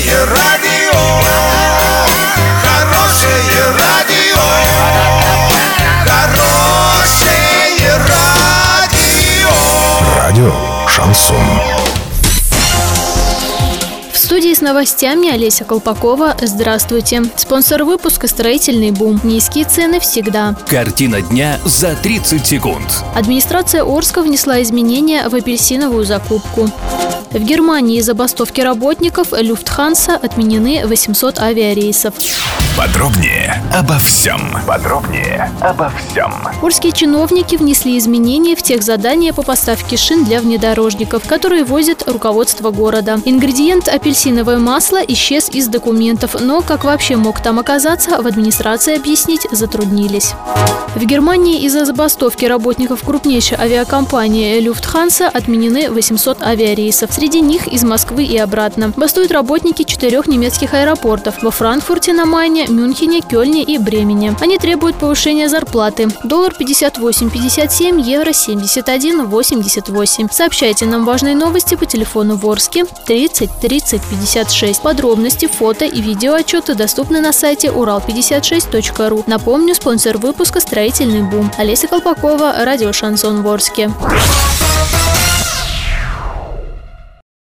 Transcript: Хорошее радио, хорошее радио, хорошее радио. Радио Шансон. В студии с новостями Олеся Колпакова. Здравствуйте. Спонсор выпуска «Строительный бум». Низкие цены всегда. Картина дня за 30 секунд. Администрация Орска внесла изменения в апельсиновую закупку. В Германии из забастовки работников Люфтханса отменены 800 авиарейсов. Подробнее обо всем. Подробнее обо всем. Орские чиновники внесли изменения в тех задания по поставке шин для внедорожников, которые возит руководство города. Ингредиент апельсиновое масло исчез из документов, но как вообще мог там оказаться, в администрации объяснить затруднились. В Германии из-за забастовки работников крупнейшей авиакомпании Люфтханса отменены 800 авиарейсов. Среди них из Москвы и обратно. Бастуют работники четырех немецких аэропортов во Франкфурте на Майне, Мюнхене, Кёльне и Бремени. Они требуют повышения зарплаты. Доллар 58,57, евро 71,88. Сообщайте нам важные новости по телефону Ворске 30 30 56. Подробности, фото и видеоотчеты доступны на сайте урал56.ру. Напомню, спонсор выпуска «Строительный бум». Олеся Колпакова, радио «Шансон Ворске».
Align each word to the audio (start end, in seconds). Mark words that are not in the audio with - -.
Хорошее 0.00 0.24
радио, 0.24 0.98
хорошее 2.62 3.64
радио, 3.78 4.40
хорошее 6.06 7.96
радио. 8.08 9.50
Радио 10.16 10.52
Шансон. 10.88 11.36
В 14.10 14.16
студии 14.16 14.54
с 14.54 14.62
новостями 14.62 15.28
Олеся 15.30 15.64
Колпакова. 15.64 16.34
Здравствуйте. 16.40 17.24
Спонсор 17.36 17.84
выпуска 17.84 18.26
«Строительный 18.26 18.92
бум». 18.92 19.20
Низкие 19.22 19.66
цены 19.66 20.00
всегда. 20.00 20.56
Картина 20.66 21.20
дня 21.20 21.60
за 21.66 21.94
30 21.94 22.46
секунд. 22.46 23.04
Администрация 23.14 23.84
Орска 23.84 24.22
внесла 24.22 24.62
изменения 24.62 25.28
в 25.28 25.34
апельсиновую 25.34 26.06
закупку. 26.06 26.70
В 27.32 27.44
Германии 27.44 27.98
из 27.98 28.06
забастовки 28.06 28.60
работников 28.60 29.28
Люфтханса 29.32 30.16
отменены 30.16 30.84
800 30.84 31.38
авиарейсов. 31.38 32.14
Подробнее 32.76 33.62
обо 33.72 33.98
всем. 33.98 34.40
Подробнее 34.66 35.48
обо 35.60 35.90
всем. 35.90 36.32
Орские 36.60 36.90
чиновники 36.92 37.54
внесли 37.54 37.96
изменения 37.98 38.56
в 38.56 38.62
тех 38.62 38.82
задания 38.82 39.32
по 39.32 39.42
поставке 39.42 39.96
шин 39.96 40.24
для 40.24 40.40
внедорожников, 40.40 41.24
которые 41.28 41.62
возит 41.62 42.02
руководство 42.08 42.72
города. 42.72 43.20
Ингредиент 43.24 43.86
апельсиновое 43.86 44.58
масло 44.58 44.96
исчез 44.96 45.50
из 45.50 45.68
документов, 45.68 46.34
но 46.40 46.62
как 46.62 46.82
вообще 46.82 47.14
мог 47.14 47.40
там 47.40 47.60
оказаться, 47.60 48.20
в 48.20 48.26
администрации 48.26 48.96
объяснить 48.96 49.46
затруднились. 49.52 50.32
В 50.96 51.04
Германии 51.04 51.62
из-за 51.62 51.84
забастовки 51.84 52.44
работников 52.44 53.04
крупнейшей 53.04 53.56
авиакомпании 53.56 54.58
Люфтханса 54.58 55.28
отменены 55.28 55.88
800 55.90 56.42
авиарейсов. 56.42 57.10
Среди 57.20 57.42
них 57.42 57.68
из 57.68 57.84
Москвы 57.84 58.24
и 58.24 58.38
обратно. 58.38 58.94
Бастуют 58.96 59.30
работники 59.30 59.82
четырех 59.82 60.26
немецких 60.26 60.72
аэропортов 60.72 61.42
во 61.42 61.50
Франкфурте 61.50 62.14
на 62.14 62.24
Майне, 62.24 62.66
Мюнхене, 62.66 63.20
Кёльне 63.20 63.62
и 63.62 63.76
Бремени. 63.76 64.34
Они 64.40 64.56
требуют 64.56 64.96
повышения 64.96 65.50
зарплаты. 65.50 66.08
Доллар 66.24 66.54
58,57, 66.58 68.00
евро 68.00 68.30
71,88. 68.30 70.32
Сообщайте 70.32 70.86
нам 70.86 71.04
важные 71.04 71.36
новости 71.36 71.74
по 71.74 71.84
телефону 71.84 72.36
Ворске 72.36 72.86
30 73.06 73.50
30 73.60 74.00
56. 74.00 74.80
Подробности, 74.80 75.46
фото 75.46 75.84
и 75.84 76.00
видеоотчеты 76.00 76.74
доступны 76.74 77.20
на 77.20 77.34
сайте 77.34 77.68
урал56.ру. 77.68 79.24
Напомню, 79.26 79.74
спонсор 79.74 80.16
выпуска 80.16 80.60
«Строительный 80.60 81.20
бум». 81.20 81.52
Олеся 81.58 81.86
Колпакова, 81.86 82.64
радио 82.64 82.94
«Шансон 82.94 83.42
Ворске». 83.42 83.90